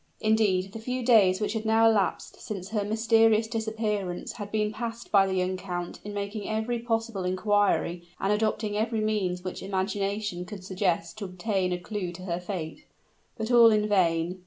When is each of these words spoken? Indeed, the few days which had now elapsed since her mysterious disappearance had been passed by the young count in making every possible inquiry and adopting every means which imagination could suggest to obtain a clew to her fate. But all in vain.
Indeed, 0.19 0.71
the 0.73 0.79
few 0.79 1.05
days 1.05 1.39
which 1.39 1.53
had 1.53 1.63
now 1.63 1.87
elapsed 1.87 2.41
since 2.41 2.69
her 2.69 2.83
mysterious 2.83 3.45
disappearance 3.47 4.31
had 4.31 4.51
been 4.51 4.71
passed 4.73 5.11
by 5.11 5.27
the 5.27 5.35
young 5.35 5.57
count 5.57 5.99
in 6.03 6.11
making 6.11 6.49
every 6.49 6.79
possible 6.79 7.23
inquiry 7.23 8.01
and 8.19 8.33
adopting 8.33 8.75
every 8.75 9.01
means 9.01 9.43
which 9.43 9.61
imagination 9.61 10.43
could 10.43 10.63
suggest 10.63 11.19
to 11.19 11.25
obtain 11.25 11.71
a 11.71 11.77
clew 11.77 12.11
to 12.13 12.23
her 12.23 12.39
fate. 12.39 12.85
But 13.37 13.51
all 13.51 13.69
in 13.69 13.87
vain. 13.87 14.39